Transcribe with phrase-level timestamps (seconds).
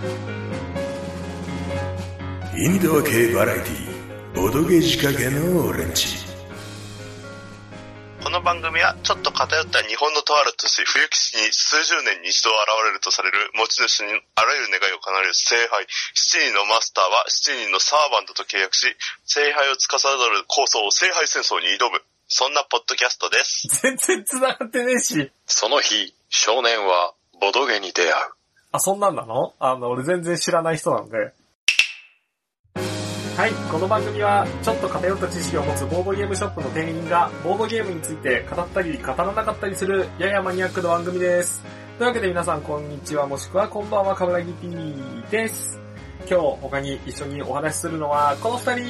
[0.00, 0.02] イ
[2.68, 6.06] ンドア系バラエティボドゲ仕掛けのオレンジ
[8.24, 12.56] この番組はちょっと偏った日本のとある都市冬木市に数十年に一度現
[12.88, 18.88] れるとされる持ち主にあらゆる願いを叶える聖杯7人のマスターは7人のサーバントと契約し
[19.28, 22.00] 聖杯を司る構想を聖杯戦争に挑む
[22.32, 23.66] そんなポッドキャストです。
[23.82, 25.32] 全然繋がってねえし。
[25.46, 28.39] その日、少年はボドゲに出会う。
[28.72, 29.52] あ、そんなんなの？
[29.58, 31.32] あの、俺全然知らない人なんで。
[33.36, 41.64] はい、この番組は、ちょっと偏った知識を持つボードゲームショップの店員が、ボードゲームについて語ったり語らなかったりする、ややマニアックな番組です。
[41.98, 44.70] というわけで皆さん、こんにちは、もしくはこんばんは、かぶらぎ P
[45.32, 45.80] です。
[46.30, 48.74] 今日、他に一緒にお話しするのは、この二人。
[48.74, 48.82] ルー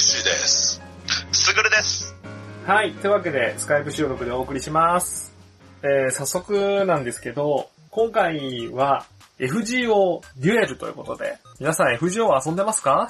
[0.00, 0.82] シーです。
[1.30, 2.16] すぐるです。
[2.66, 2.94] はい。
[2.94, 5.32] というわけで、スカイプ収録でお送りします。
[5.82, 9.06] えー、早速なんですけど、今回は
[9.38, 13.08] FGO デュエルということで、皆さん FGO 遊んでますか？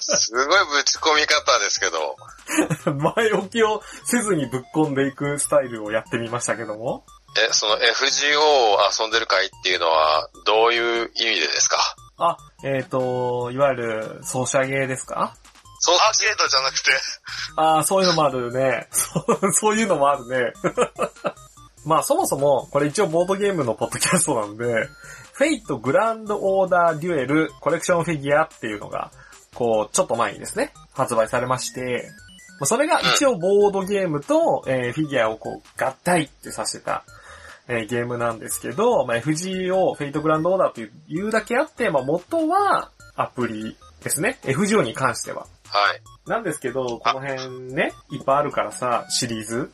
[0.00, 2.16] すごいぶち込み方ですけど、
[3.16, 7.04] 前置きをせずにぶっ込んでいくスタイルをやってみましたけども。
[7.36, 11.76] え、その FGO を遊んでる会っていうのは、どういう意味でですか？
[12.16, 15.36] あ、えっ、ー、と、いわゆるソーシャゲーですか？
[15.80, 16.90] そうアーケードじゃなくて、
[17.56, 18.88] ああ、そういうのもあるね。
[19.54, 20.52] そういうのもあるね。
[21.88, 24.88] まあそもそも、これ一応ボードゲームのポッドキャストなんで、
[25.32, 29.10] フェイトグランドオーダーデュエルコレクションフィギュアっていうのが、
[29.54, 32.10] こう、ちょっと前にですね、発売されまして、
[32.60, 37.04] まあそれが一応ボードゲームと、えーフィギュアをこう、合体ってさせた、
[37.68, 44.38] えーゲームなんですけど、まあ、FGO、フェイトグランドオーダーといういうだけあって、まあ元はアプリですね。
[44.42, 45.46] FGO に関しては。
[45.68, 46.28] はい。
[46.28, 49.70] なんですけど、この辺ね、いっぱいあるからさ、シリーズ、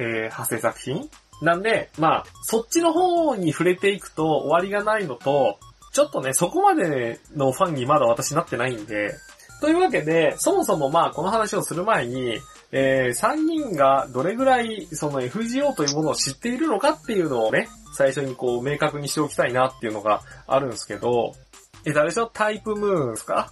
[0.00, 1.08] えー、派生作品
[1.42, 5.58] なんで、まあ、そっちの方に触れていくと終わりがないのと、
[5.92, 9.14] ちょっとね、そこまでのファンにまだ私なってないんで、
[9.60, 12.38] というわけで、そもそもまあ、この話をする前に、
[12.72, 21.34] えー、3人がどれぐらい、その FGO というものを知っているのかっていうのをね、最初にこう、明確にしておきたいなっていうのがあるんですけど、
[21.84, 23.34] え、誰でしょタイプムーンですか？
[23.34, 23.50] は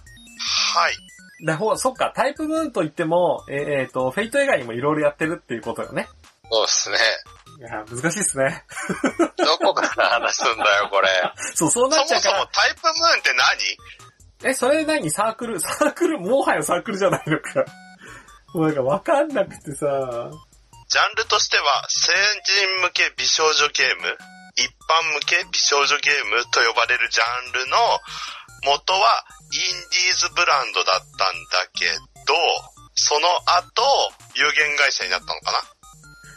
[0.89, 1.45] い。
[1.45, 6.07] だほそっか、タイプムーンと言っても、えーえーと、フェイト以外にもいろいろやってるっていうことよね。
[6.51, 6.97] そうですね。
[7.63, 8.65] いや、難しいっすね。
[9.39, 11.07] どこから話すんだよ、これ。
[11.55, 12.39] そう、そうなそもそっちゃうから。
[12.43, 13.33] もタイプムーンって
[14.41, 14.51] 何？
[14.51, 15.09] え、それ何？
[15.09, 15.59] サークル？
[15.63, 16.19] サークル？
[16.19, 17.63] もはやサークルじゃないのか。
[18.53, 19.87] もうなんかわかんなくてさ。
[20.89, 22.11] ジャンルとしては、成
[22.43, 24.17] 人向け美少女ゲーム、
[24.57, 27.77] 一般向け美少女ゲームと呼ばれるジャンルの
[28.65, 31.87] 元はインディーズブランドだったんだけ
[32.27, 32.35] ど、
[32.95, 33.83] その後、
[34.35, 35.72] 有限会社になったのかな？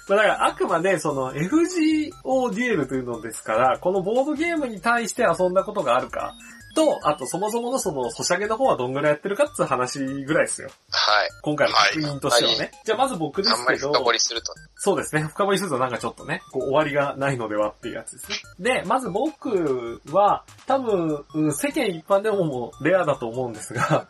[0.09, 6.35] まあだからあくまでその FGO デュエルというのですから、このボードゲームに対して遊んだことがあるか、
[6.77, 10.69] と、あとそもそものそのソシャゲの方はどんぐらいやってるかっていう話ぐらいですよ。
[10.91, 11.29] はい。
[11.43, 12.59] 今回の確認としてはね。
[12.59, 13.61] はいじゃあまず僕ですけど。
[13.61, 14.53] あんまり深掘りすると。
[14.77, 15.23] そうですね。
[15.23, 18.37] 深掘りするとなんかちょっとね、こう終わりがないのではっていうやつですね。
[18.61, 24.09] で、まず僕は、多分、うん世間一般でももうレアだと思うんですが、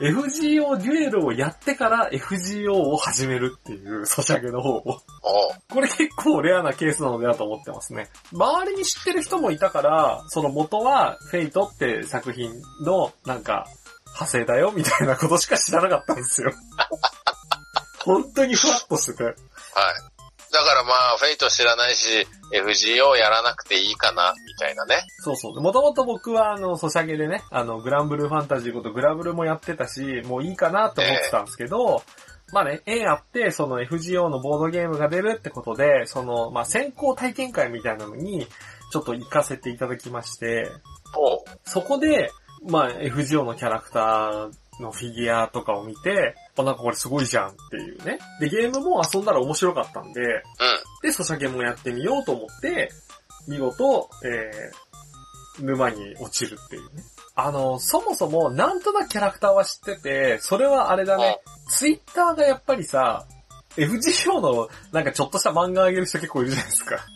[0.00, 5.00] FGO デュエルをやってから FGO を始めるっていうソシャゲの方を。
[5.70, 8.08] これ結構レアなケースなのではと思ってますね。
[8.32, 12.52] 周りに知ってる人もいたから、その元はフェイトって作品
[12.84, 13.66] のなんか
[14.06, 16.52] 派生だよみたいなことしか知らなかったんですよ。
[18.04, 19.24] 本当にふわっとしてて。
[19.24, 19.34] はい。
[20.58, 25.04] だからまあ、フェイト知らないし、FGO やらなくていいかな、みたいなね。
[25.20, 25.60] そうそう。
[25.60, 32.02] もともと僕はあの、ソシャゲでね、あの、グランブルーファンタジーことグラブルもやってたし、もういいかなと思ってたんですけど、
[32.52, 38.46] まあね、縁あって、その FGO のボードゲームが出るってことで、その、まあ先行体験会みたいなのに、
[38.90, 40.70] ちょっと行かせていただきまして、
[41.64, 42.32] そこで、
[42.66, 44.50] まあ FGO のキャラクター
[44.80, 48.18] のフィギュアとかを見て、あ、なんかこれすごいじゃんっていうね。
[48.40, 50.40] で、ゲームも遊んだら面白かったんで、うん。
[51.02, 52.90] で、ソシャゲもやってみようと思って、
[53.46, 57.02] 見事、えー、沼に落ちるっていうね。
[57.34, 61.40] あの、そもそも、なんとなくキャラクターは知ってて、それはあれだね、
[61.70, 63.26] ツイッターがやっぱりさ、
[63.76, 67.06] FGO のなんかちょっとした漫画あげる人結構いるじゃないですか。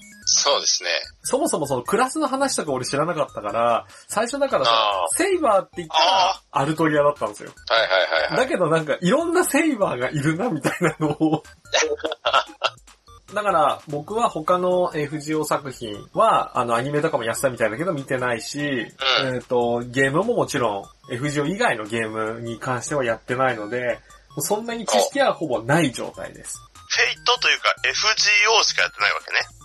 [0.43, 0.91] そうですね。
[1.23, 7.53] そもそもそのクラスの話とか俺知らなかったから、最初だからさあ、セイバーって言ったらあ、アルトリアだったんですよ。
[7.69, 7.97] はいはいは
[8.27, 8.37] いはい。
[8.39, 11.44] だけどなんかいろんなセイバーがいるなみたいなのを。
[13.33, 24.00] だから僕は他の FGO 作品はあのアニメとかもやってたみたいだけど見てないし、うんえっ、と、ゲームももちろん FGO 以外のゲームに関してはやってないので、
[24.39, 26.59] そんなに知識はほぼない状態です。
[26.89, 29.62] フェイトというか FGO しかやってないわけね。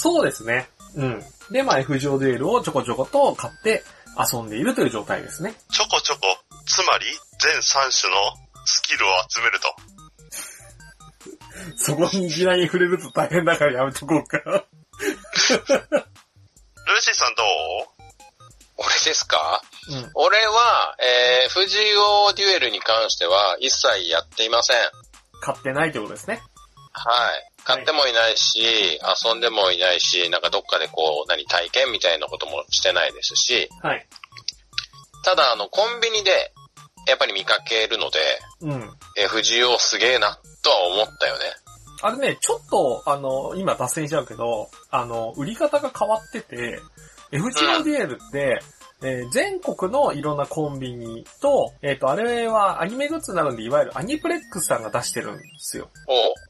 [0.00, 0.68] そうですね。
[0.94, 1.20] うん。
[1.50, 3.82] で、まあ F 上デュエルをちょこちょこと買って
[4.32, 5.56] 遊んでいるという状態ですね。
[5.72, 6.20] ちょこちょこ、
[6.66, 7.06] つまり
[7.40, 7.60] 全3
[8.00, 8.16] 種の
[8.64, 9.74] スキルを集めると。
[11.76, 14.38] そこにいきなり触れると大変だからやめとこうか。
[14.46, 14.62] ルー
[17.00, 17.46] シーさんどう？
[18.76, 19.60] 俺ですか？
[19.90, 20.10] うん。
[20.14, 24.76] 俺は、えー、藤尾デュエルに関しては一切やっていません。
[25.40, 26.40] 買ってないってことですね。
[26.92, 27.50] はい。
[27.68, 34.06] 買ってもいないし、遊んでもいないし、なんかどっかでこう、何、体験みたいなこともしてないですし、はい。
[35.22, 36.30] ただあの、コンビニで、
[37.06, 38.18] やっぱり見かけるので、
[38.62, 38.90] うん。
[39.18, 41.40] えー、藤尾すげえな、とは思ったよね。
[42.00, 46.80] あれね、ちょっと、あの、今脱線しちゃうけど、あの、売り方が変わってて、
[47.32, 48.62] FGODL って、
[49.02, 55.88] えー全国のいろんなコンビニと、えっ、と、あれはアニメグッズになるんで、いわゆるアニプレックスさんが出してるんですよ。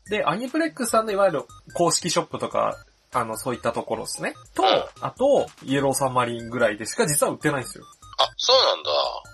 [0.08, 1.42] で、アニプレックスさんのいわゆる
[1.74, 2.76] 公式ショップとか、
[3.12, 4.34] あの、そういったところですね。
[4.54, 7.84] とうん、あと、イエローサンマリンぐらいでしか実は売ってないんですよ。
[8.18, 8.90] あ、そうなんだ。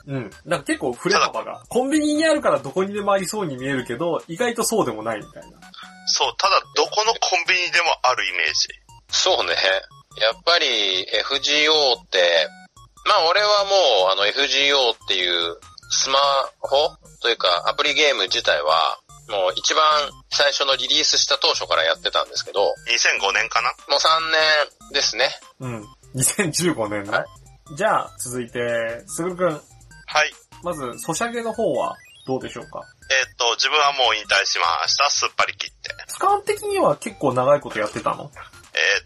[0.07, 0.31] うん。
[0.31, 1.63] だから結構振れ幅が。
[1.69, 5.59] コンビニにあるからどこにでもありそうに見えるけど、意外とそうでもないみたいな。
[6.07, 8.69] そう、ただどこのコンビニでもあるイメージ。
[9.09, 9.55] そうね。
[10.21, 12.49] やっぱり FGO って、
[13.05, 15.59] まあ俺はもうあの FGO っていう
[15.91, 16.19] スマ
[16.61, 18.99] ホというかアプリゲーム自体は
[19.29, 19.83] もう一番
[20.31, 23.71] 最初のリリースした当初からやってたんですけど、も2005年かな？
[23.71, 25.31] う3年ですね。
[25.61, 25.85] うん。
[26.15, 27.25] 2015年はね。
[27.77, 29.49] じゃあ、続いて、すぐるくん。
[29.49, 29.61] はい。
[30.63, 31.97] まず、ソシャゲの方は
[32.27, 32.83] どうでしょうか？
[33.11, 35.09] えっ、と、自分はもう引退しました。
[35.09, 35.91] すっぱり切って。
[36.13, 38.31] 期間的には結構長いことやってたの？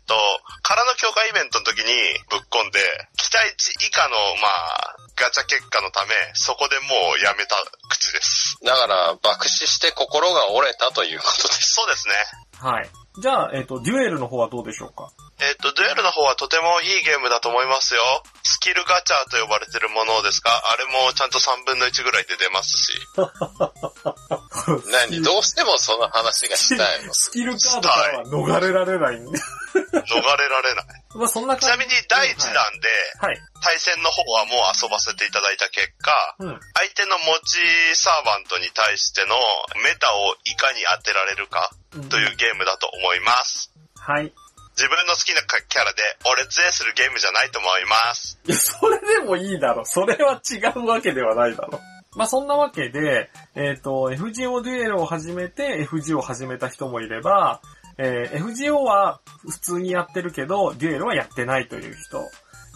[0.08, 0.16] と、
[0.62, 1.92] 空の強化イベントの時に
[2.32, 2.80] ぶっ込んで、
[3.16, 7.54] 期待値以下の、まあ、ガチャ結果のため、そこでもうやめた
[7.88, 8.58] 口です。
[8.64, 11.74] だから爆死して心が折れたということです。
[11.74, 12.14] そうですね。
[12.58, 12.88] はい。
[13.20, 15.10] じゃあ、えっ、と、デュエルの方はどうでしょうか？
[15.40, 18.02] えっ、と、デュエルの方はとてもいいゲームだと思いますよ。
[18.42, 22.98] スキルガチャと呼ばれてるものですが、あれもちゃんと3分の1ぐらいで出ますし。
[24.90, 25.22] 何？
[25.22, 29.38] どうしてもその話がしたいの スキルカードからは逃れられないんで。
[29.78, 30.84] 逃れられない。
[31.14, 31.76] まあそんなちな。
[31.76, 32.88] みに第1弾で、
[33.20, 33.40] はい。
[33.62, 36.60] 対戦の方はもう遊ばせていただいた結果、うん。
[36.74, 39.36] 相手の持ちサーバントに対しての
[39.84, 43.70] メタをいかに当てられるかうんというゲームだと思います。
[44.00, 44.32] はい。
[44.78, 48.38] 自分の好きなキャラで俺強いするゲームじゃないと思います。
[48.46, 49.84] いや、それでもいいだろ。
[49.84, 51.80] それは違うわけではないだろ。
[52.14, 57.60] まあそんなわけで、えっ、と、FGO デュエルを始めて FGO を始めた人もいれば、
[57.98, 62.22] えー FGO は普通にやってるけど、デュエルはやってないという人。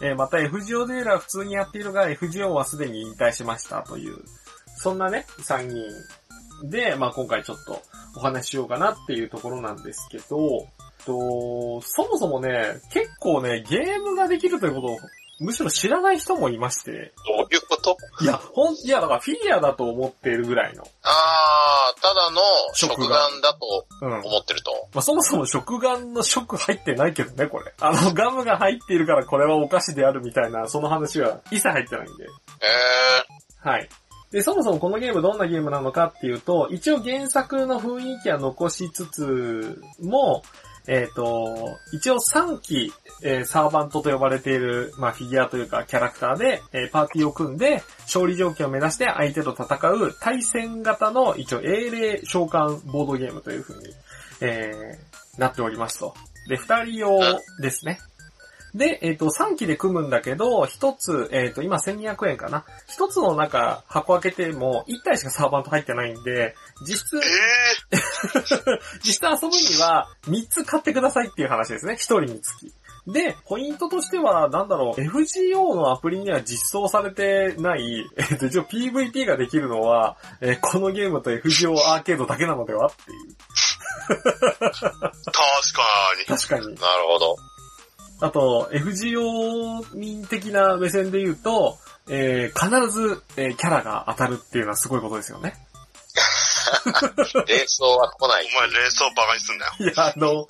[0.02, 4.16] えーまた FGO デュエルは普通にやっているが、FGO はすでに引退しましたという、
[4.76, 7.80] そんなね、3人で、まあ今回ちょっと
[8.16, 10.66] お話ししようかなっていうところなんですけど、
[11.04, 14.98] と、そもそもね、結構ね、ゲームができるということを、
[15.40, 17.96] むしろ知らない人もいまして、どういうこと？
[18.20, 20.84] いや、ほん、いや、だからフィギュアだと思っているぐらいの。
[21.02, 22.40] あー、ただの
[22.74, 23.08] 食玩
[23.42, 24.20] だとうん。
[24.20, 24.70] 思ってると。
[24.94, 27.72] まあ、そもそも食玩の食入ってないけどね、これ。
[27.80, 32.24] あの、ガムが入っているからこれはお菓子であるみたいな、その話は一切入ってないんで。
[33.64, 33.88] えはい。
[34.30, 40.42] で、そもそもこのゲームどんなゲームなのかっていうと、一応原作の雰囲気は残しつつも、
[40.88, 42.92] えっ、と、一応3機、
[43.22, 53.94] えーサーバントと呼ばれている、まあ、フィギュアというかキャラクターで、えーパーティーを組んで、勝利条件を目指して相手と戦う対戦型の一応英霊召喚ボードゲームという風に、
[54.40, 56.14] えーなっておりますと。
[56.48, 57.18] で、2人用
[57.60, 57.98] ですね。
[58.74, 62.64] で、えっ、と、3機で組むんだけど、1つ、えっ、と、今1200円かな。
[62.98, 66.54] 1つの中、箱開けても、1体しかサーバント入ってないんで、
[66.86, 67.16] 実質、
[67.92, 68.01] えー、
[69.02, 71.94] 実際遊ぶには3つ買ってくださいっていう話ですね。
[71.94, 72.72] 1人につき。
[73.06, 83.36] で、ポイントとしては、なんだろう、FGO のアプリには実装されてない、えっと、一応 PVP ができるのは、えーこのゲームと FGO アーケードだけなのではっていう。
[84.22, 85.12] 確か
[86.18, 86.24] に。
[86.26, 86.76] 確かに。
[86.76, 87.36] ー、なるほど。
[88.20, 95.54] あと、FGO 民的な目線で言うと、えー必ず、えーキャラが当たるっていうのはすごいことですよね。
[97.46, 98.46] 冷蔵は来ない。
[98.46, 99.72] お前冷蔵バカにすんなよ。
[99.78, 100.46] いや、あの、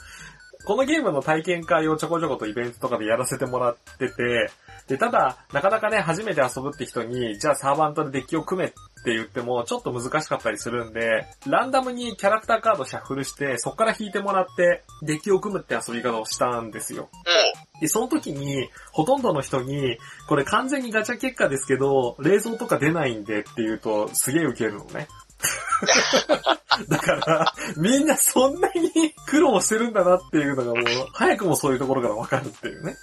[0.64, 4.50] このゲームの体験会をちょこちょことイベントとかでやらせてもらってて、
[4.86, 8.70] で、ただ、なかなかね、初めて遊ぶって人に、じゃあサーバントでデッキを組めっ
[9.04, 17.08] て言っても、ちょっと難しかったりするんで、ランダムにキャラクターカードシャッフルして、そこから引いてもらって、デッキを組むって遊び方をしたんですよ。
[17.12, 17.80] うん。
[17.80, 19.98] で、その時に、ほとんどの人に、
[20.28, 25.08] これ完全にガチャ結果ですけど、冷蔵とか出ないんでって言うと、すげえウケるのね。
[26.88, 32.96] だから、みんなそんなに苦労してるんだなっていうのがもう、早くもそういうところからわかるっていうね。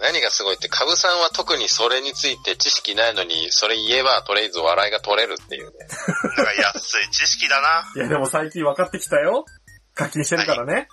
[0.00, 5.72] 何がすごいって、カブさんは特にそれについて知識ないのに、それ言えばとりあえず笑いが取れるっていうね。
[6.36, 7.92] なんか安い知識だな。
[7.96, 9.44] いやでも最近分かってきたよ。
[9.94, 10.88] 課金してるからね。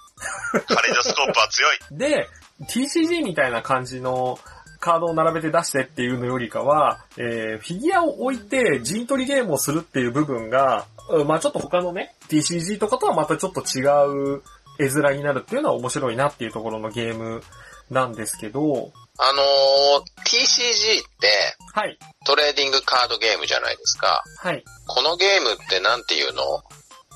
[0.68, 1.80] カレイドスコープは強い。
[1.92, 2.28] で、
[2.70, 4.40] TCG みたいな感じの
[4.82, 13.84] カードを並べて出してっていうのよりかは、えー、フィギュアを置いて陣取りゲームをするっていう部分が、うんまあちょっと他のね、TCG とかとはまたちょっと違
[14.36, 14.44] う
[14.80, 17.42] 絵面になるっていうのは面白いなっていうところのゲーム
[17.90, 21.28] なんですけど、あのー、TCG って
[21.74, 24.24] はい、トレーディングカードゲームじゃないですか。
[24.40, 24.64] はい。
[24.88, 26.44] このゲームってなんていうの？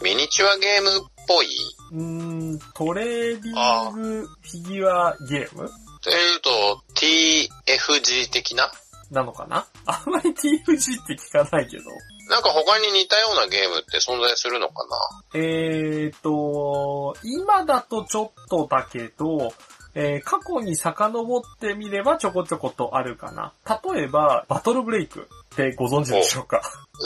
[0.03, 1.47] ミニチュアゲームっぽい？
[1.93, 5.69] うーん、トレーディングフィギュアゲーム？
[6.05, 8.71] というと、TFG 的な？
[9.09, 9.65] なのかな？
[9.87, 11.83] あんまり TFG って聞かないけど。
[12.29, 14.85] なんか他に似たようなゲームって存在するのか
[15.33, 15.39] な？
[15.39, 19.51] えーと、今だとちょっとだけど、
[19.95, 23.53] えー過去に遡ってみればちょこちょことあるかな。
[23.95, 26.61] 例えば、バトルブレイクってご存知でしょうか？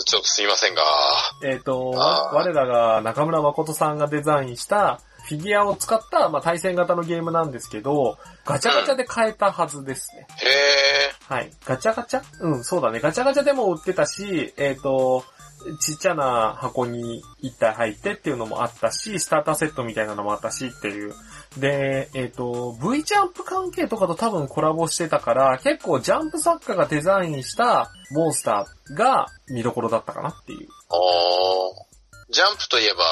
[0.05, 0.81] ちょっとすいませんが。
[1.45, 4.99] えっー我らが中村誠さんがデザインした
[5.29, 10.25] フィギュアを使った、まあ、対戦型のゲームなんですけど、ガチャガチャで買えたはずですね。
[10.41, 11.33] へえ。
[11.33, 11.51] はい。
[11.65, 12.23] ガチャガチャ？
[12.39, 12.99] うん、そうだね。
[12.99, 15.23] ガチャガチャでも売ってたし、えっ、と、
[15.81, 21.13] ちっちゃな箱に一体入ってっていうのもあったし、スターターセットみたいなのもあったしっていう。
[21.57, 30.67] で、えっ、と、V ジャンプ関係とかと多分コラボしてたから、結構ジャンプ作家がデザインしたモンスターが見どころだったかなっていう。
[30.89, 31.88] おー。
[32.31, 33.03] ジャンプといえば、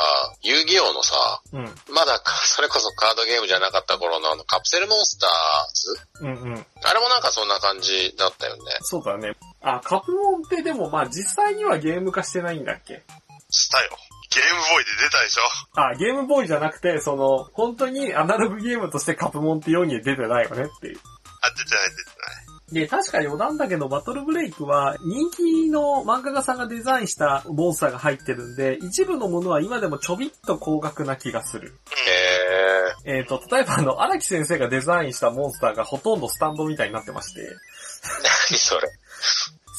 [0.43, 1.63] 遊戯王のさ、うん。
[1.93, 5.29] まだか、 それこそカードゲームじゃなかった頃のあのカプセルモンスター
[5.73, 5.99] ズ？
[6.21, 6.65] うんうん。
[6.83, 8.61] あれもなんかそんな感じだったよね。
[8.81, 9.35] そうだね。
[9.61, 13.03] あ、カプモンってでもまあ実際にはゲーム化してないんだっけ？
[13.49, 13.97] したよ。
[14.29, 15.41] ゲームボーイで出たでしょ。
[15.81, 20.99] あ、ゲームボーイじゃなくて、その、本当にアナログゲームとしてカプモンって世に出てないよねっていう。
[21.41, 22.46] あ、出てない出てない。
[22.71, 31.77] で、確か余談だけど、バトルブレイクは人気の漫画家さんがデザインしたモンスターが入ってるんで、一部のものは今でもちょびっと高額な気がする。
[31.91, 32.56] へー。
[33.07, 37.41] えっ、と、例えばあの、荒木先生がデザインしたモンスターがほとんどスタンドみたいになってまして、
[38.51, 38.81] 何それ。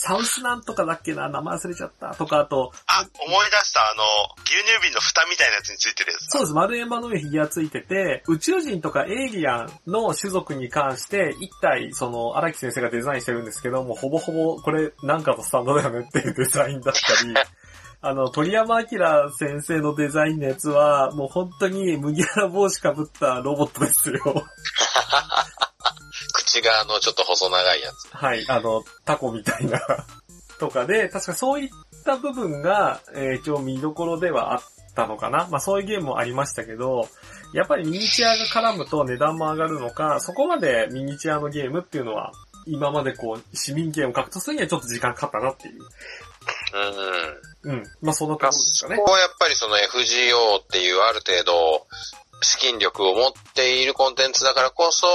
[0.01, 2.15] サウスなんとかだっけな、名前忘れちゃった。
[2.15, 4.05] とか、あと、あ、思い出した、あの、
[4.45, 6.31] 牛乳瓶の蓋みたいなやつについてるやつ。
[6.31, 17.35] そうです、丸円盤の上にギュアついてて、宇宙人とかエイリアンの種族に関して、一体、その、荒木先生がデザインしてるんですけども、ほぼほぼ、これ、なんかとスタンドだよねっていうデザインだったり、
[18.01, 18.87] あの、鳥山明
[19.31, 24.21] 先生のデザインのやつは、もう本当に麦わら帽子かぶったロボットですよ。
[26.33, 28.09] 口があの、ちょっと細長いやつ。
[28.17, 29.81] はい、あの、タコみたいな、
[30.61, 31.69] とかで、確かそういっ
[32.05, 34.61] た部分が、えー一応見どころではあっ
[34.95, 35.49] たのかな。
[35.51, 37.09] まあそういうゲームもありましたけど、
[37.53, 42.31] やっぱりミニチュアが絡むと値段も上がるのか、そこまでミニチュアのゲームっていうのは、
[42.67, 45.81] 今までこう、市民権を獲得するにはちょっと時間かかったなっていう。
[47.65, 47.73] うん。
[47.73, 47.83] うん。
[48.03, 49.05] まあそのところですかねこ。
[49.05, 51.87] こはやっぱりその FGO っていうある程度
[52.43, 55.07] 資金力を持っているコンテンツだからこそ、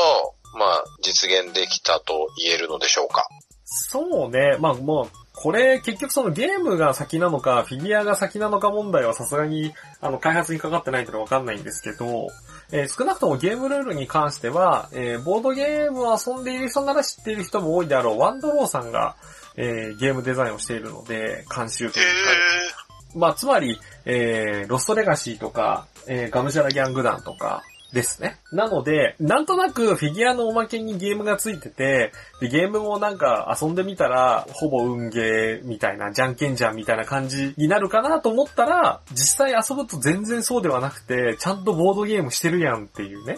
[0.58, 3.28] まあ実現できたと言えるのでしょうか。
[3.66, 4.58] そうね。
[4.60, 12.28] まあもう、これ結局そのゲームが先なのか、フィギュアが先なのか問題はさすがに、あの、開発にかかってないってのはわかんないんですけど、
[12.72, 19.16] えー少なくともゲームルールに関しては、えーボードゲームを遊んでいる人なら知っている人も多いであろう、ワンドローさんが、
[19.56, 28.40] えーゲームデザインをしているので、監修とへいうか、まあ、つまり、えー、ロストレガシーとか、えー、ガムシャラギャング団とかですね。
[28.52, 43.38] なので、なんとなくフィギュアのおまけにゲームがついてて、でゲームもなんか遊んでみたら、ほぼ運ゲーみたいな、じゃんけんじゃんみたいな感じになるかなと思ったら、実際遊ぶと全然そうではなくて、ちゃんとボードゲームしてるやんっていうね。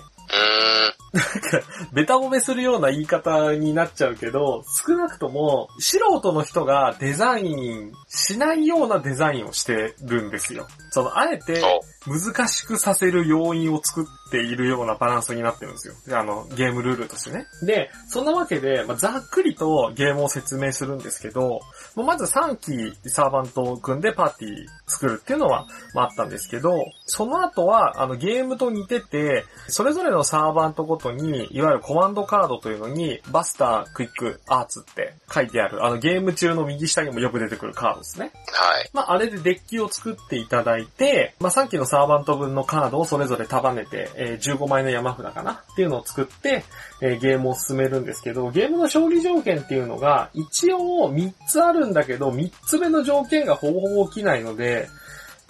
[1.14, 1.62] なんか、
[1.94, 10.68] ベタ褒めするような言い方になっちゃうけど、少なくとも、素人の人がデザインしないようなデザインをしてるんですよ。
[10.92, 11.62] その、あえて、
[12.08, 16.18] 難しくさせる要因を作っているようなバランスになってるんですよ。
[16.18, 17.48] あの、ゲームルールとしてね。
[17.64, 21.62] で、そんなわけで、まあ、ざっくりとゲームを説明するんですけど、
[21.96, 24.54] もうまず3期サーバントを組んでパーティー
[24.88, 38.32] 作るっていうのは、まあ、あったんですけど、その後は、あの、ゲームと似てて、それぞれのサーバントごとに、いわゆるコマンドカードというのに、バスター、クイック、アーツって書いてある、あの、ゲーム中の右下にもよく出てくるカードですね。
[38.52, 38.90] はい。
[38.94, 46.66] まあ、あれでデッキを作っていただいて、まあ、さっきのサーバント分のカードをそれぞれ束ねて、えー15枚の山札かなっていうのを作って、
[47.02, 54.90] えーゲームを進めるんですけど、ゲームの勝利条件っていうのが、一応3つあるんだけど、3つ目の条件がほぼほぼ起きないので、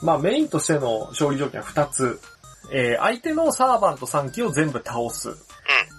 [0.03, 2.19] まあメインとしての勝利条件は2つ。
[2.71, 5.35] えー相手のサーバント3機を全部倒す。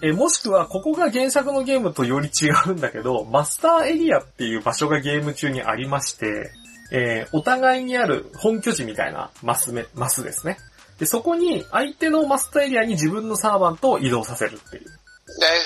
[0.00, 6.52] えーもしくは、ここが原作のゲームとより違うんだけど、マスターエリアっていう場所がゲーム中にありまして、
[6.92, 10.58] えーお互いにある本拠地みたいなマスめ、マスですね。
[10.98, 14.84] で、そこに相手のマスターエリアに自分のサーバントを移動させるっていう。
[14.84, 14.90] で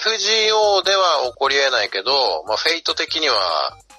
[0.02, 2.12] FGO では起こり得ないけど、
[2.46, 3.36] まあ、フェイト的には、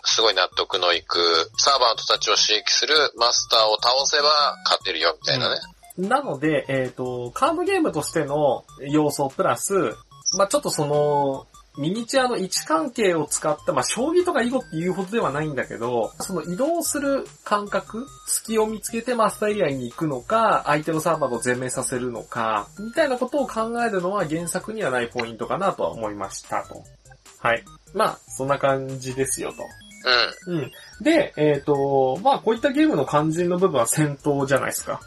[0.04, 1.20] すごい納得のいく、
[1.58, 5.62] サーバントたちを刺激するマスターを倒せば勝てるよ、みたいなね。
[5.98, 9.96] なので、えっ、と、カードゲームとしての要素プラス、
[10.38, 11.46] まあちょっとその、
[11.78, 26.84] ミニチュアの位置関係を使った、まあ将棋とか囲碁っていうほどではないんだけど、その移動する感覚、隙を見つけてマスターエリアに行くのか、相手のサーバーを全滅させるのか、みたいなことを考えるのは原作にはないポイントかなとは思いましたと。
[27.40, 27.64] はい。
[27.94, 29.64] まあ、そんな感じですよと。
[30.48, 30.60] うん。
[30.60, 30.72] うん。
[31.02, 35.02] で、えっ、と、まあこういったゲームの肝心の部分は戦闘じゃないですか。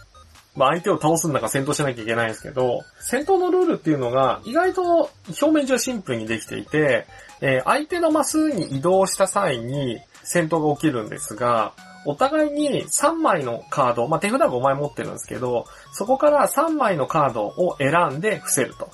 [0.57, 7.07] まあ相手を倒すんだから戦闘しなきゃいけないんですけど、戦闘のルールっていうのが意外と表面上シンプルにできていて、
[7.41, 11.73] えー相手のマスに移動した際に戦闘が起きるんですが、
[12.07, 18.91] お互いに3枚のカード、まあ手札が5枚持ってるんですけど、そこから3枚のカードを選んで伏せると。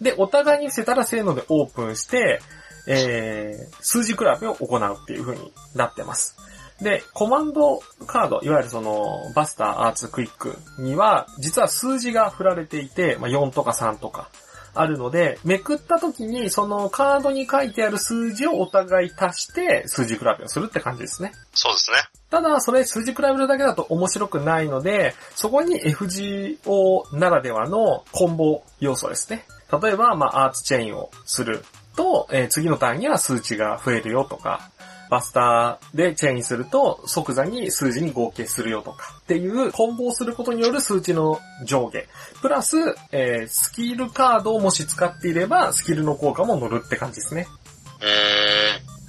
[0.00, 2.40] で、お互いに伏せたらせーのでオープンして、
[2.86, 6.35] えー、数字比べを行うっていう風になってます。
[6.80, 14.28] で、コマンドカード、いわゆるその、バスター、アーツ、クイックには、実は数字が振られていて、まあ、4とか3とか
[14.74, 21.32] あるので、めくった時に、そのカードに書いてある数字をお互い足して、数字比べをするって感じですね。
[21.54, 21.96] そうですね。
[22.30, 29.46] ただ、それ数字比べるだけだと面白くないので、そこに FGO ならではのコンボ要素ですね。
[29.82, 31.64] 例えば、まあ、アーツチェインをする
[31.96, 34.70] と、えー次のターンには数値が増えるよとか、
[35.10, 42.04] バスターでチェインすると即座に数字に合計するよとかっていうコンボをすることによる数値の上下。
[42.42, 42.76] プラス、
[43.12, 47.46] えースキルカードをもし使っていればスキルの効果も乗るって感じですね。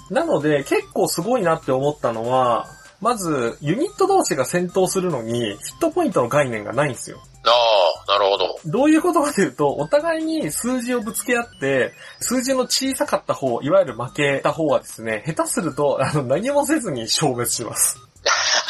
[0.10, 2.68] なので、結構すごいなって思ったのは、
[3.00, 7.22] まず、ユニット同士が戦闘するのに、ヒットポイントの概念がないんですよ。
[7.46, 7.50] あ
[8.08, 8.60] あ、なるほど。
[8.66, 18.00] どういうことかというと、お互いに数字をぶつけ合って、数字の小さかった方、いわゆる負けた方はですね、下手すると、あの、何もせずに消滅します。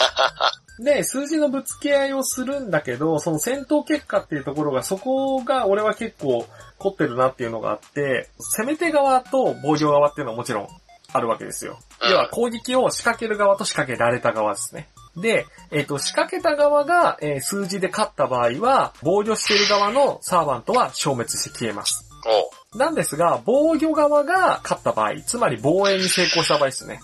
[0.83, 6.45] で、数字のぶつけ合いをするんだけど、その戦闘結果っていうところが、そこが俺は結構
[6.77, 10.67] 凝ってるなっていうのがあって、攻め手側と防御側っていうのはもちろん
[11.13, 11.79] あるわけですよ。
[12.01, 14.87] うん要は攻撃を仕掛ける側と仕掛けられた側ですね。
[15.17, 22.07] で、えっ、と、仕掛けた側が、えー数字で勝った場合は、防御している側のサーバントは消滅して消えます。
[22.73, 26.99] おなんですが、防御側が勝った場合、つまり防衛に成功した場合ですね。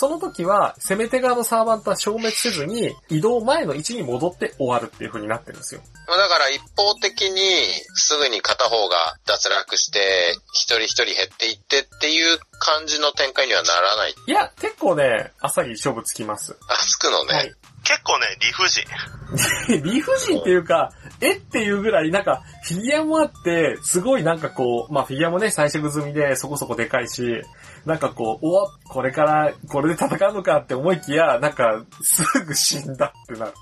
[0.00, 5.80] その時は、攻め手側のサーバントは消滅せずに、移動前の位置に戻って終わるっていう風になってるんですよ。
[6.06, 7.40] まあだから一方的に
[7.94, 14.14] すぐに片方が脱落して一人一人減っていってっていう感じの展開にはならない。
[14.24, 16.56] いや、結構ね、あっさり勝負つきます。
[16.68, 17.34] あ、つくのね。
[17.34, 17.52] はい。
[17.88, 18.84] 結構ね、理不尽。
[19.82, 27.42] 理不尽っていうか、えっていうぐらい、なんか、フィギュアもあって、すごいなんかこう、まあフィギュアもね、最初済みでそこそこでかいし、
[27.86, 33.52] なんかこう、おこれから、これで戦うのかって思いきや、なんか、すぐ死んだってなる。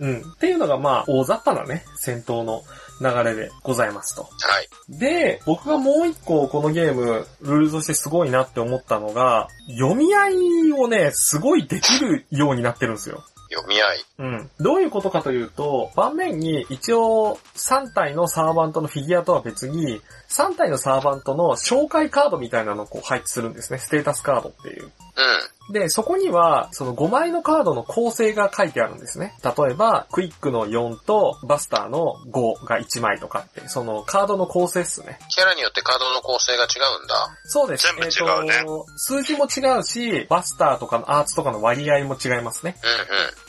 [0.00, 0.32] うん。
[0.32, 2.64] っていうのがまあ、大雑把なね、戦闘の
[3.02, 4.22] 流れでございますと。
[4.22, 4.98] はい。
[4.98, 13.24] で、僕がもう一個このゲーム、ルールとしてすごいなって思ったのが、読み合いをね、すごいできるようになってるんですよ。
[13.50, 14.04] 読み合い。
[14.18, 14.50] うん。
[14.60, 23.78] どういうことかというと、盤面に一応3体のサーバントのフィギュアとは別に、3体のサーバントの紹介カードみたいなのをこう配置するんですね。
[23.78, 24.90] ステータスカードっていう。
[25.16, 25.72] うん。
[25.72, 29.34] で、そこには、その5枚のカードの構成が書いてあるんですね。
[29.44, 35.18] 例えば、クイックの4とバスターの5が1枚とかって、そのカードの構成っすね。
[35.30, 37.38] キャラによってカードの構成が違うんだ。
[37.44, 37.86] そうです。
[37.86, 42.76] 全部違うねえーと数字も違うし、バスターとかのアーツとかの割合も違いますね。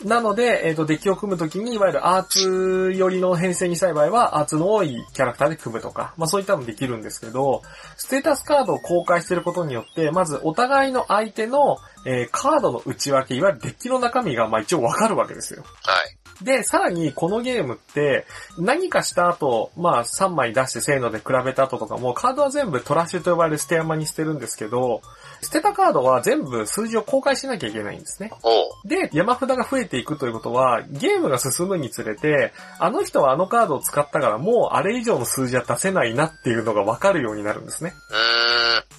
[0.02, 0.10] うんうん。
[0.10, 7.62] なので、えっ、と、デッキを組むときに、いわゆるアーツ寄りの編成にしたい場合は、アーツの多いキャラクターで組むとか、まあそういったのできるんですけど、
[7.97, 11.53] ステータスカードを公開していることによって、まずお互いの相手の、
[12.06, 15.63] えーカードの内訳、いわゆるデッキの中身が、まあ一応わかるわけですよ。
[15.63, 15.68] は
[16.04, 16.18] い。
[16.44, 18.26] で、さらにこのゲームって、
[18.58, 25.02] 何かした後、まあ3枚出してせーので比べた後とかも、カードは全部トラッシュと呼ばれる捨て山に捨てるんですけど、
[25.42, 28.32] 捨てたカードは全部数字を公開しなきゃいけないんですね。
[28.86, 37.94] で、山札が増えていくということは、ゲームが進むにつれて、あの人はあのカードを使ったからもうあれ以上の数字は出せないなっていうのがわかるようになるんですね。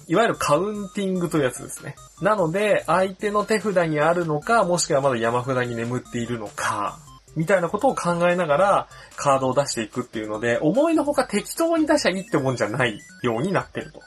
[0.07, 1.95] いわゆるカウンティングというやつですね。
[2.21, 6.99] なので、相手の手札にあるのか、もしくはまだ山札に眠っているのか、
[7.35, 14.01] みたいなことを考えながらカードを出していくっていうので、思いのほか適当に出しゃいいってもんじゃないようになってると。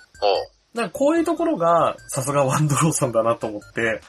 [0.74, 4.00] なんかこういうところが、さすがワンドローさんだなと思って、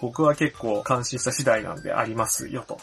[0.00, 2.78] 僕は結構感心した次第なんでありますよと。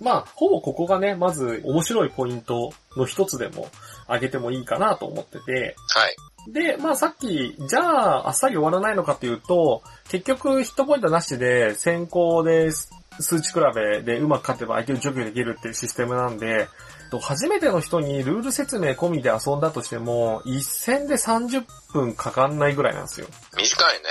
[0.00, 3.68] まあ、ほぼここがね、まず面白いポイントの一つでも
[4.06, 6.16] 挙げてもいいかなと思ってて、はい。
[6.48, 16.68] で、まあさっき、じゃあ、あっさり終わらないのかっていうと、結局ヒットポイントなしで先行で数値比べでうまく勝てば相手を除去できるっていうシステムなんで、
[17.12, 23.26] と初めての人にルール説明込みで遊んだとしても、一戦で30分かかんないぐらいなんですよ。
[23.54, 24.04] 短いね。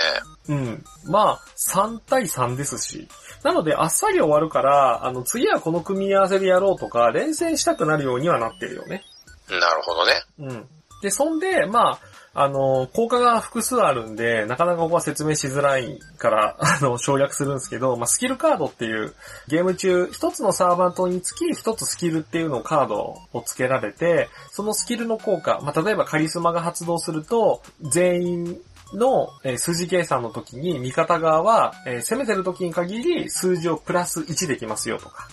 [0.48, 0.84] うん。
[1.06, 3.08] まあ、3対3ですし。
[3.42, 9.02] なので、あっさり終わるから、あの、次はこの組み合わせでやろうとか、連戦したくなるようにはなってるよね。
[9.48, 10.12] なるほどね。
[10.38, 10.68] うん。
[11.02, 19.14] で、そんで、まあ、あの、効果が複数あるんで、なかなかここは説明しづらいから、 あの、省略するんですけど、まあ、スキルカードっていう、
[19.48, 28.60] ゲーム中、一つのサーバントにつき、一つスキルっていうのをカードを付けられて、そのスキルの効果、まあ、例えばカリスマが発動すると、全員
[28.94, 35.28] の、え数字計算の時に、味方側は、え攻めてる時に限り、数字をプラス1できますよとか。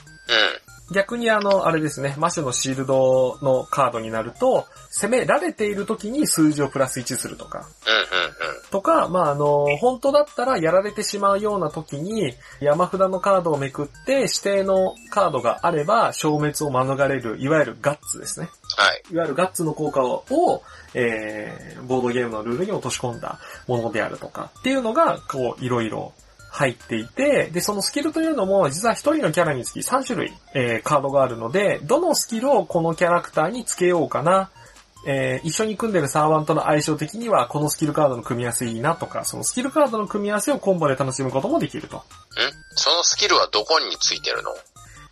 [0.90, 0.96] うん。
[0.96, 7.68] 逆にあの、あれですね、マシュのシールドのカードになると、攻められている時に数字をプラス1するとか。
[8.72, 18.50] とか、まあ、あの、本当だったらやられてしまうような時に、山札のカードをめくって、指定のカードがあれば、消滅を免れる、いわゆるガッツですね。
[18.78, 19.04] はい。
[19.12, 20.62] いわゆるガッツの効果を、を
[20.94, 26.14] えー、ボードゲームのルールに落とし込んだものであるとか、っていうのが、こう、いろいろ
[26.50, 34.50] 入っていて、で、そのスキルというのも、実は一人のキャラにつき3種類、えー、カードがあるので、どのスキルをこのキャラクターにつけようかな、
[35.06, 41.98] えー、一緒に組んでるサーバントの相性的には、このスキルカードの組み合わせいいなとか、そのスキルカードの組み合わせをコンボで楽しむこともできると。
[41.98, 42.02] ん
[42.76, 44.52] そのスキルはどこについてるの？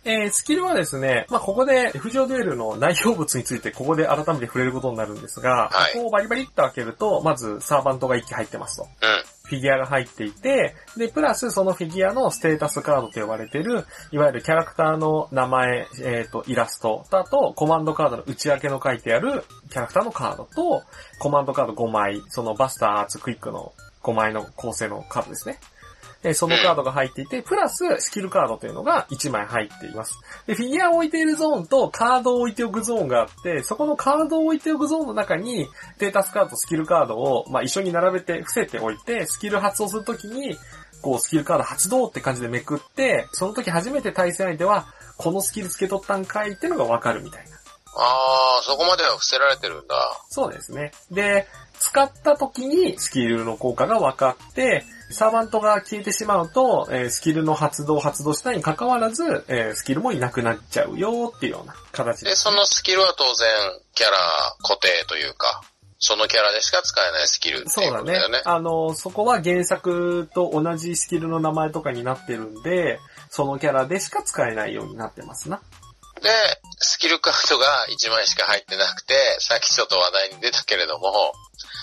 [0.04, 8.84] えー、スキルはですね、まあ、ここで、浮上デュエルの内容物について、ここで改めて触れることになるんですが、はいここをバリバリっと開けると、まず、サーバントが1機入ってますと。
[8.84, 8.88] うん。
[9.48, 20.82] フィギュアが入っていて、で、プラスそのフィギュアのステータスカードと呼ばれている、いわゆるキャラクターの名前、えっ、と、イラストと、あと、コマンドカードの内訳の書いてあるキャラクターのカードと、
[21.18, 25.58] コマンドカード5枚、そのバスター、アーツ、クイックの5枚の構成のカードですね。
[26.22, 30.14] でそのカードが入っていて、プラススキルカードというのが1枚入っています。
[30.46, 40.58] で、フィギュアを置いているゾーンとカードを置いておくゾーンがあって、そこのカードを置いておくゾーンの中に、ステータスカードとスキルカードを、まあ、一緒に並べて伏せておいて、スキル発動するときに、
[41.02, 47.58] こう、スキルカード発動って感じでめくって、その時初めて対戦相手は、このスキル付け取ったんかいってのがわかるみたいな。
[47.96, 49.94] あー、そこまでは伏せられてるんだ。
[50.30, 50.92] そうですね。
[51.10, 51.46] で、
[51.78, 62.42] 使った時にスキルの効果が分かって、サーバントが消えてしまうと、えースキルの発動発動したに関わらず、えースキルもいなくなっちゃうよっていうような形でで、す。
[62.42, 63.48] そのスキルは当然、
[63.94, 64.16] キャラ
[64.62, 65.62] 固定というか、
[65.98, 68.42] そのキャラでしか使えないスキルねいうだよね。。
[68.44, 75.60] あの、そこは原作と同じスキルの名前とかになってるんで、そのキャラでしか使えないようになってますな。
[76.20, 76.30] で、
[76.78, 81.32] スキルカードが1枚しか入ってなくて、さっきちょっと話題に出たけれども、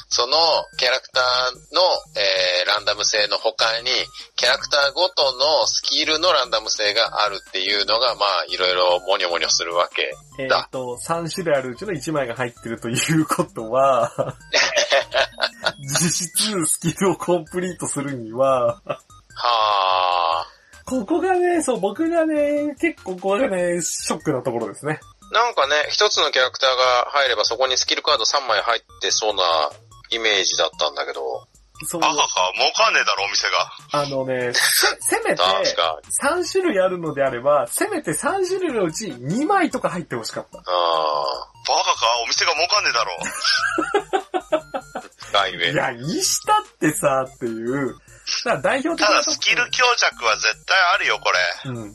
[0.08, 0.38] その
[0.78, 1.82] キャラクターの、
[2.16, 3.90] えーランダム性の他に、
[4.36, 10.12] キャラクターごとのスキルのランダム性があるっていうのが、まあ、いろいろモニョモニョするわけ。
[10.40, 14.12] えっ、だと、3種類あるうちの1枚が入ってるということは、
[15.80, 18.82] 実質スキルをコンプリートするには、
[19.36, 20.48] は
[20.86, 25.00] ここがね、そう、僕がね、結構これがね、ショックなところですね。
[25.32, 25.34] ー。
[25.34, 29.44] なんかね、一つのキャラクターが入ればそこにスキルカード3枚入ってそうな
[30.12, 31.48] イメージだったんだけど、
[31.84, 33.72] そうあ、はは、儲かんねえだろ、お店が。
[33.92, 40.60] あのね、せ、せめて、確か3種類あるのであれば、せめて3種類のうち2枚とか入ってほしかった。
[40.60, 43.18] あバカかお店が儲かんねえだろ。
[45.72, 47.98] いや、にしたってさ、っていう。
[48.46, 51.72] だ代表的たなとこだスキル強弱は絶対あるよ、これ。
[51.72, 51.94] うん。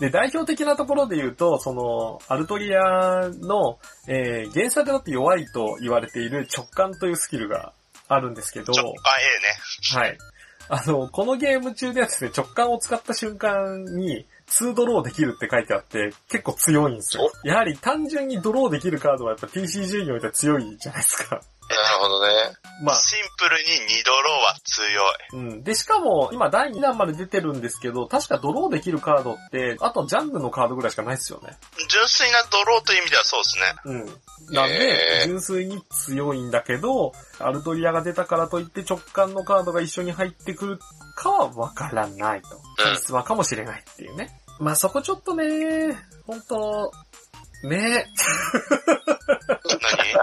[0.00, 7.72] で、代表的なところで言うと、その、アルトリアの、えー、原作だって弱いと言われている直感というスキルが
[8.08, 8.92] あるんですけど、直感
[9.94, 10.00] A ね。
[10.00, 10.18] はい。
[10.68, 17.30] あの、このゲーム中ではですね、直感を使った瞬間に、2ドローできるって書いてあって、結構強いんですよ。
[17.44, 21.40] やはり単純にドローできるカードはやっぱ TCG においては強いじゃないですか。
[21.70, 22.56] なるほどね。
[22.82, 23.64] まあ、シンプルに
[24.00, 25.52] 2ドローは強い。
[25.52, 25.62] うん。
[25.62, 31.56] で、しかも、今第2弾まで出てるんですけど、確かドローできるカードって、あとジャンルのカードぐらいしかないですよね。
[31.88, 33.64] 純粋なドローという意味ではそうですね。
[33.84, 34.54] うん。
[34.54, 40.78] なんで、純粋に強いんだけど、アルトリアが出たからといって直感のカードが一緒に入ってくる
[41.16, 42.56] かはわからないと。
[42.56, 44.40] うん実話かもしれないっていうね。
[44.58, 45.96] まあそこちょっとね、
[46.26, 46.90] 本当
[47.62, 48.06] ね
[50.12, 50.13] 何？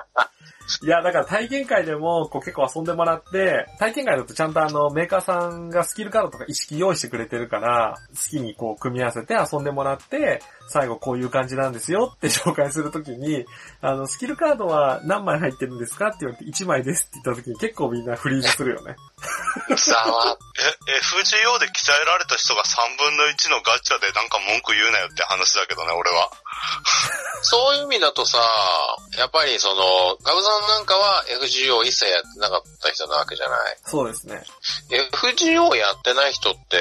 [0.84, 13.46] いや、だから体験会でもこう結構遊んでもらって、体験会だとちゃんとあのメーカーさんがスキルカードとか意識用意してくれてるから、好きにこう組み合わせて遊んでもらって、最後こういう感じなんですよって紹介するときに、
[13.82, 18.96] あの、スキルカードは何枚入ってるんですかって言われて1枚ですって言ったときに結構みんなフリーズするよね。
[19.76, 20.38] ざわ
[20.88, 26.32] え、FGO で鍛えられた人が3分の1のガチャでなんか文句言うなよって話だけどね、俺は。
[27.42, 28.38] そういう意味だとさ、
[29.18, 29.76] やっぱりその、
[30.24, 33.78] ガブさんなんかは FGO 一切やってなかった人なわけじゃない？
[33.86, 34.42] そうですね。
[35.12, 36.78] FGO やってない人って、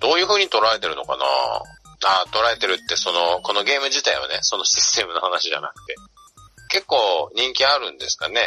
[0.00, 1.24] どういう風に捉えてるのかな？
[2.04, 5.94] あ、捉えてるってその、このゲーム自体はね、そのシステムの話じゃなくて。
[6.70, 8.40] 結構人気あるんですかね？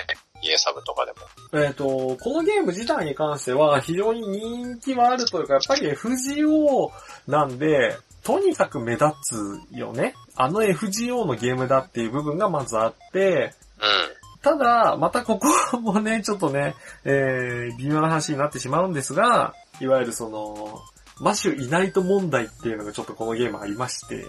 [0.43, 1.63] 家サブとかでも。
[1.65, 6.89] えっ、と、このゲーム自体に関しては非常に人気はあるというか、やっぱり FGO
[7.27, 10.13] なんで、とにかく目立つよね。
[10.35, 14.41] あの FGO のゲームだっていう部分がまずあって、うん。
[14.41, 20.81] ただ、またここもね、 ちょっとね、えー、微妙な話になってしまうんですが、いわゆるその、
[21.19, 24.25] マシュいないと問題っていうのがちょっとこのゲームありまして、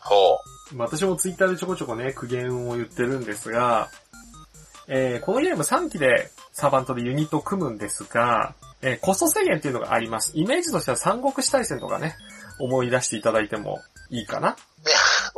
[0.00, 0.38] ほ
[0.74, 3.88] まあ私もツイッターでちょこちょこね、苦言を言ってるんですが、
[4.88, 10.32] えーこのゲーム3機でサーバントでユニットを組むんですが、えーコスト制限っていうのがあります。
[10.34, 12.16] イメージとしては三国志大戦とかね、
[12.58, 14.56] 思い出していただいてもいいかな。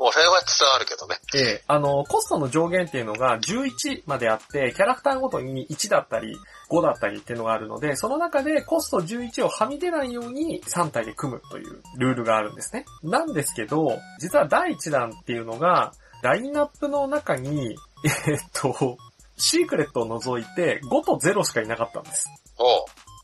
[0.09, 0.13] う。
[0.17, 1.17] 俺は伝わるけどね。
[1.35, 6.37] ええあの、コストの上限っていうのが11まであって、キャラクターごとに1だったり、
[6.71, 12.85] 5だったりっていうのがあるので、その中でコスト11をはみ出ないように3体で組むというルールがあるんですね。
[13.03, 18.97] なんですけど、実は第1弾っていうのが、ラインナップの中に、えーっと、
[19.37, 22.29] シークレットを除いて5と0しかいなかったんです。
[22.57, 22.69] ほう。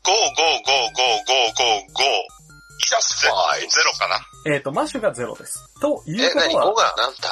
[0.03, 2.03] 5、5、5、5、5、5、5。
[2.03, 5.59] いや、ゼゼロかなえーっと、マッシュが0です。
[5.79, 7.13] といえ、何 ?5 うことは、が何？
[7.15, 7.29] 体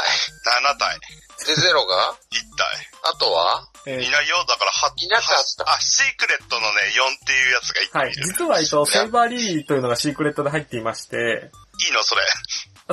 [0.76, 1.00] ?7 体。
[1.48, 2.89] で、0が？1体。
[3.04, 3.67] あとは？
[3.88, 4.36] えーいないよ。
[4.48, 8.13] だから8、いなかったあ、シークレットのね、4っていうやつが1個はいい。
[8.13, 8.26] る。
[8.26, 11.50] 実は、えっと、セイバーリリーというのがシークレットで入っていまして、
[11.88, 12.22] いいのそれ。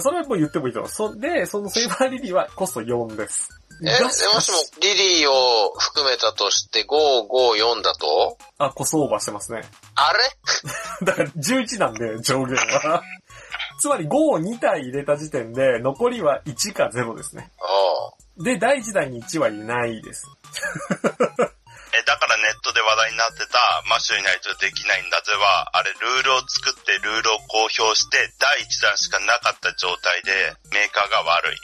[0.00, 0.90] それはもう言ってもいいと思う。
[0.90, 3.48] そで、そのセイバーリリーはコスト4です。
[3.82, 6.86] え、がでもしも、リリーを含めたとして5、
[7.28, 8.38] 5、4だと？
[8.58, 9.62] あ、コストオーバーしてますね。
[9.96, 10.12] あ
[11.04, 11.04] れ？
[11.04, 13.02] だから11なんで、上限は。
[13.78, 17.50] つまり5を2体入れた時点で、残りは1か0ですね。
[18.38, 20.26] で、第1弾に1はいないです。
[21.96, 31.58] え、だからネットで話題になってた、マッシュいないとできないんだぜは、あれ、ルールを作ってルールを公表して、第1弾しかなかった状態で、メーカーが悪い。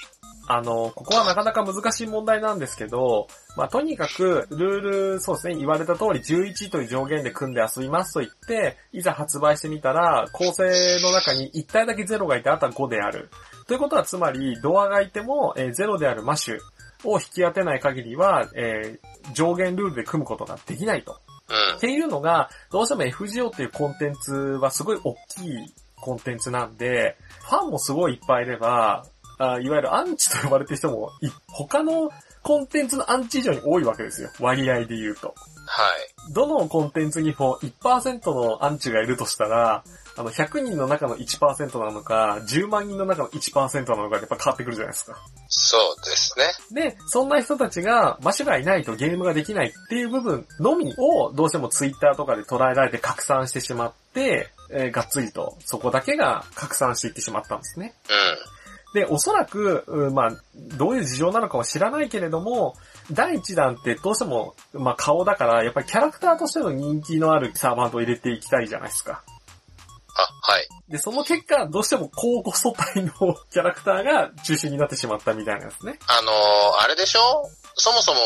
[0.48, 4.80] あの、ここはなかなか難しい問題なんですけど、まあ、とにかく、ルー
[5.12, 10.64] ル、そうですね、言われた通り11という上限で組んで遊びますと言って、いざ発売してみたら、構成
[11.02, 13.28] の中に1体だけ0がいて、あとは5である。
[13.66, 16.58] ということは、つまり、ドアがいても、えー0であるマッシュ
[17.04, 21.20] を引き当てない限りは、えー上限ルールで組むことができないと。
[21.48, 21.80] うんっ。
[21.80, 29.04] ていうのが、どうしても FGO っていうコンテンツはすごい大きいコンテンツなんで、ファンもすごいいっぱいいれば、
[29.38, 32.10] あいわゆるアンチと呼ばれてる人もい、他の
[32.42, 34.30] コンテンツのアンチ以上に多いわけですよ。
[34.40, 35.34] 割合で言うと。
[35.66, 35.88] は
[36.28, 36.32] い。
[36.32, 39.84] どのコンテンツにも1%のアンチがいるとしたら、
[40.16, 45.16] あの、100人の中の1%なのか、10万人の中の1%なのかでやっぱ変わってくるじゃないですか。
[45.48, 46.34] そうです
[46.74, 46.90] ね。
[46.90, 57.94] で、そんな人たちが、マシュがいないとゲームができないっていう部分のみを、どうしてもツイッターとかで捉えられて拡散してしまって、えーがっつりと、そこだけが拡散していってしまったんですね。
[58.10, 58.61] うん。
[58.94, 62.74] で、おそらく、うんまあ、どういう事情なのかは知らないけれども、
[63.10, 69.22] 第1弾ってどうしても、まあ顔だから、やっぱりキャラクターとしての人気のあるサーバントを入れていきたいじゃないですか。
[70.14, 70.68] あ、はい。
[70.90, 73.12] で、その結果、どうしても高コスト帯の
[73.50, 75.98] キャラクターが中心になってしまったみたいなんですね。
[76.06, 77.48] あのーあれでしょ？
[77.74, 78.20] そもそも、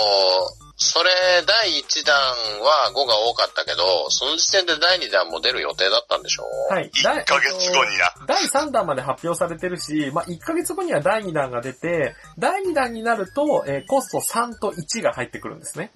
[0.79, 1.11] それ、
[1.47, 2.15] 第1弾
[2.61, 6.91] は5が多かったけど、その時点で第2弾も出る予定だったんでしょはい。
[6.91, 8.13] 1ヶ月後にな。
[8.27, 15.93] 第3弾まで発表されてるし、まあ、1ヶ月後には第2弾が出て、第2弾になると、えーコスト3と1が入ってくるんですね。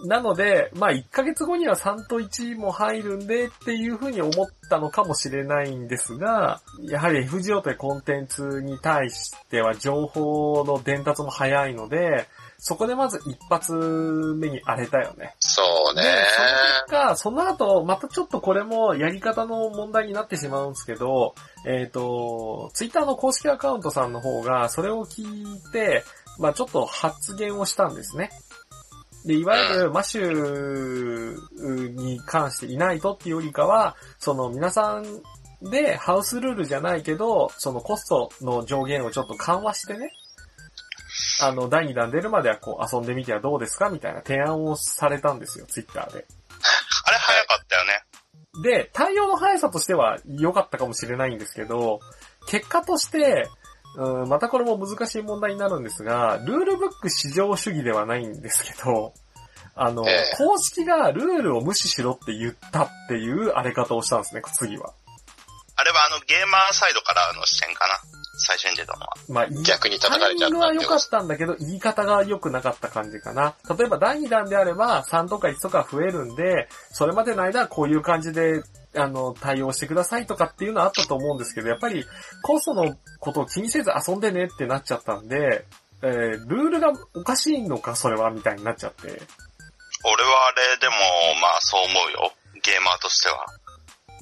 [0.00, 0.08] うん。
[0.08, 12.28] なので、まあ、1ヶ月後には3と1も入るんでっていう風に思ったのかもしれないんですが、やはり FGO というコンテンツに対しては情報の伝達も早いので、
[12.66, 15.34] そこでまず一発目に荒れたよね。
[15.38, 16.48] そうねで、その
[16.86, 21.34] 結果、その後、またちょっとこれもやり方の問題になってしまうんですけど、
[21.66, 26.04] えっ、と、ツイッターの公式アカウントさんの方が、それを聞いて、
[26.38, 28.30] まあちょっと発言をしたんですね。
[29.26, 35.04] で、いわゆるマッシュに関していないとっていうよりかは、その皆さん
[35.70, 40.12] でハウスルールじゃないけど、そのコストの上限をちょっと緩和してね、
[41.40, 46.26] あの、第2弾出るまではこう遊んでみてはどうですかみたいな提案をされたんですよ、ツイッターで。
[47.06, 48.04] あれ早かったよね。
[48.62, 52.00] で、対応の速さとしては良かったかもしれないんですけど、
[52.46, 53.48] 結果として、
[53.96, 59.12] うん、またこれも難しい問題になるんですが、ルールブック至上主義ではないんですけど、
[59.76, 64.92] あの、ええ公式がルールを無視しろって言ったっていう荒れ方をしたんですね、次は。
[65.76, 68.23] あれはあのゲーマーサイドからの視点かな。
[68.36, 69.12] 最初に出たのは。
[69.28, 73.54] まあ、逆に叩かれちゃったタイミングは良かったんだけど、言い方が良くなかった感じかな。
[73.78, 78.62] 例えば第2弾であれば、3とか1とか増えるんで、それまでの間はこういう感じで、
[78.96, 82.04] あの、対応してくださいとかっていうのはあったと思うんですけど、やっぱり
[82.42, 85.64] コストのことを気にせず遊んでねってなっちゃったんで、
[86.02, 89.08] えー、ルールがおかしいのか、それは、みたいになっちゃって。
[89.08, 89.20] 俺は
[90.48, 90.94] あれでも、
[91.40, 92.32] まあそう思うよ。
[92.62, 93.46] ゲーマーとしては。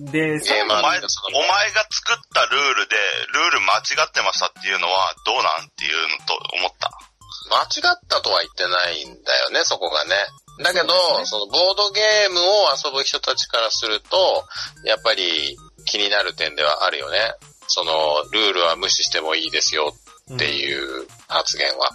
[0.01, 2.97] で、さゲーお前、お前が作ったルールで、
[3.35, 6.91] ルール間違ってましたっていうのはどうなんっていうのと思った？
[7.51, 10.15] 間違ったとは言ってないんだよね、そこがね。
[10.63, 10.93] だけど、
[11.25, 14.45] そ,、ねのボードゲームを遊ぶ人たちからすると、
[14.85, 17.19] やっぱり気になる点ではあるよね。
[17.67, 19.95] その、ルールは無視してもいいですよ
[20.35, 21.91] っていう発言は。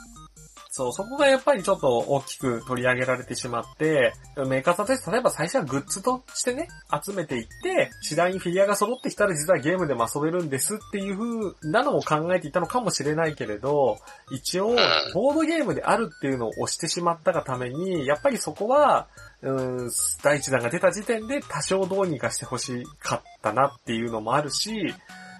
[0.77, 6.67] そう、そこがやっぱりちょっと大きく取り上げられてしまって、メーカーさんとして例えば最初はグッズとしてね、
[7.03, 13.97] 集めていって、次第にフィギュアが揃ってきたら実はゲームでも遊べるんですっていう風なのも考えていたのかもしれないけれど、
[14.31, 14.75] 一応、
[15.15, 19.07] ボードゲームであるっていうのを押してしまったがために、やっぱりそこは、
[19.41, 19.89] うん、
[20.21, 24.93] 第一弾が出た時点で多少どうにかしてほしかったなっていうのもあるし、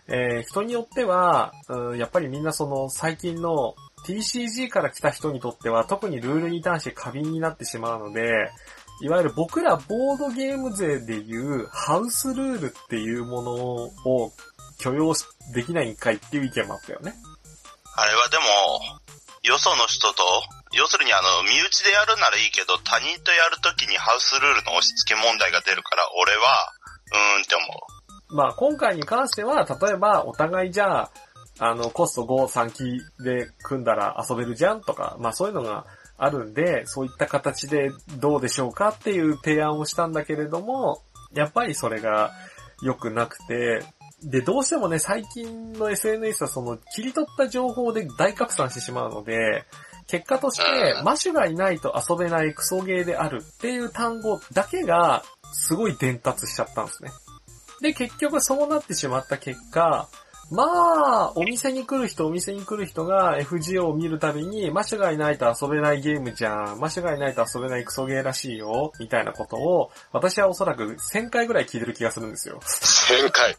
[0.08, 3.76] えー人によっては、うん、やっぱりみんなその最近の
[4.08, 8.50] TCG から来た人にとっては特にルールに対して過敏になってしまうので、
[9.02, 13.92] いわゆる僕らボードゲーム勢でいうハウスルールっていうものを
[14.80, 17.14] 許容しできないんかいっていう意見もあったよね。
[17.96, 18.44] あれはでも、
[19.44, 20.24] よその人と、
[20.72, 26.74] 要するにあの、身内でやるならいいけど、他人とやるときにハウスルールの押し付け問題が出るから、俺は、
[27.12, 28.36] うーんって思う。
[28.36, 31.12] まあ今回に関しては、例えばお互いじゃあ、
[31.60, 35.86] あの、コスト5、3期で組んだら遊べるじゃんとか、まあそういうのが
[36.18, 41.02] あるんで、そういった形でどうでしょうかっていう提案をしたんだけれども、
[41.34, 42.32] やっぱりそれが
[42.82, 43.84] 良くなくて、
[44.24, 49.64] で、どうしてもね、最近の SNS はその切り取った情報で大拡散してしまうので、
[50.08, 57.12] 結果としてう、んマシュがいないと遊べないクソゲーであるっていう単語だけが、すごい伝達しちゃったんですね。
[57.82, 60.08] で、結局そうなってしまった結果、
[60.50, 72.60] まあ、お店に来る人、お店に来る人が FGO を見るたびに、マシュがいないと遊べないゲームじゃん、マシュがいないと遊べないクソゲーらしいよ、みたいなことを、私はおそらく1000回ぐらい聞いてる気がするんですよ。
[72.62, 73.58] 1000回。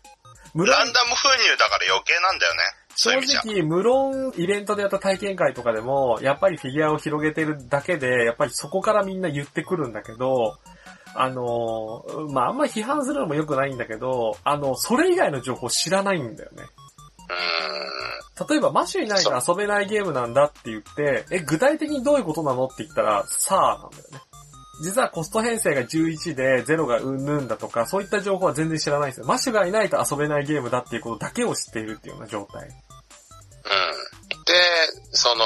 [0.54, 2.60] 無論ランダム封入だから余計なんだよね。
[2.96, 10.58] 正直、無論イベントでやった体験会とかでも、やっぱりフィギュアを広げてるだけで、やっぱりそこからみんな言ってくるんだけど、
[11.14, 16.64] あの、まあ、あんま批判するのも良くないんだけど、あの、それ以外の情報知らないんだよね。
[16.64, 24.20] う例えば、マシュいないと遊べないゲームなんだって言って、え、具体的にどういうことなのって言ったら、さあなんだよね。
[24.80, 29.26] 実はコスト編成が11で0がうんぬんだとか、そういった情報は全然知らないんですよ。
[29.26, 32.62] マシュがいないと遊べないゲームだっていうことだけを知っているっていうような状態。
[32.62, 32.66] ん。
[32.66, 32.70] うん。
[32.70, 32.76] で、
[35.10, 35.44] その、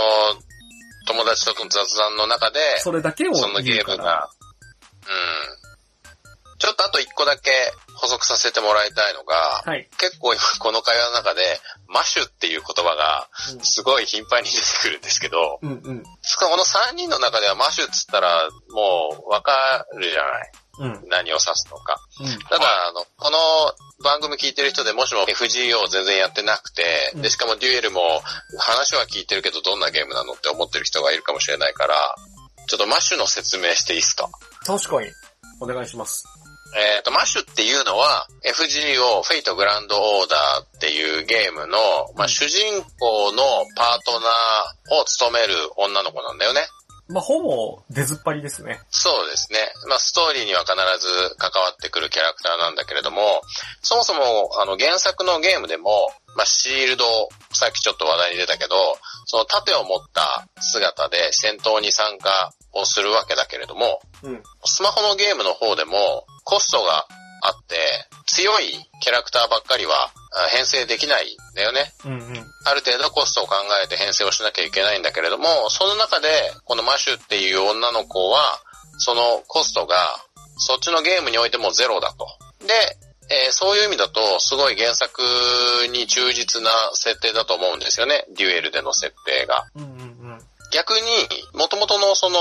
[1.06, 4.28] 友達との雑談の中で、それだけをそのゲームが、
[5.06, 5.62] うん。
[6.58, 7.50] ちょっとあと一個だけ
[7.94, 9.34] 補足させてもらいたいのが、
[9.64, 9.88] はい。
[9.98, 11.42] 結構今この会話の中で、
[11.88, 16.02] マシュっていう言葉がうんすごい頻繁に出てくるんですけど、うんうん。
[16.22, 19.52] しかもこの3人の中ではマシュっつったらもうわか
[19.96, 21.08] るじゃないうん。
[21.08, 21.96] 何を指すのか。
[22.20, 22.38] うん。
[22.48, 23.38] ただ、あの、この
[24.02, 28.00] 番組聞いてる人でもしも FGO 全然やってなくて、うんで、しかもデュエルも
[28.58, 32.14] 話は聞いてるけどどんなゲームなのって思ってる人がいるかもしれないから、
[32.72, 34.30] ちょっとマッシュの説明していいですか？
[34.64, 35.08] 確かに。
[35.60, 36.24] お願いします。
[36.96, 41.76] えっ、と、マッシュっていうのは、FGO フェイトグランドオーダーっていうゲームの、
[42.16, 43.42] まあ、主人公の
[43.76, 46.62] パートナーを務める女の子なんだよね。
[47.12, 48.80] まあ、ほぼ出ずっぱりですね。
[48.90, 49.58] そうですね。
[49.88, 53.42] まあ、ストーリーには必ず関わってくるキャラクターなんだけれども、
[53.82, 57.04] そもそも、あの、原作のゲームでも、まあ、シールド、
[57.52, 58.74] さっきちょっと話題に出たけど、
[59.26, 64.42] その盾を持った姿で戦闘に参加をするわけだけれども、うん。
[64.64, 67.06] スマホのゲームの方でもコストが
[67.42, 67.76] あって、
[68.26, 68.70] 強い
[69.00, 71.92] キャラクターばっかりはあ編成できないんだよね。
[72.06, 72.18] うんうん。
[72.64, 76.28] ある程度コストを考えて編成をしなきゃいけないんだけれども、その中で、
[76.64, 78.60] このマシュっていう女の子は、
[78.98, 79.96] そのコストが、
[80.56, 82.26] そっちのゲームにおいてもゼロだと。
[82.64, 82.72] で、
[83.28, 85.20] えーそういう意味だと、すごい原作
[85.90, 88.24] に忠実な設定だと思うんですよね。
[88.36, 89.64] デュエルでの設定が。
[89.74, 89.94] うんうんう
[90.34, 90.38] ん。
[90.72, 91.00] 逆に、
[91.54, 92.38] 元々のその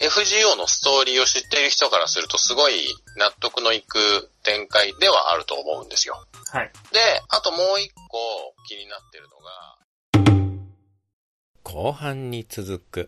[0.00, 2.86] FGO のストーリーを知っている人からするとすごい
[3.16, 6.24] 納得のいく展開ではあると思うんですよ。
[6.52, 6.70] はい。
[6.92, 8.18] で、あともう一個
[8.68, 9.78] 気になってるのが、
[11.64, 13.06] 後半に続く。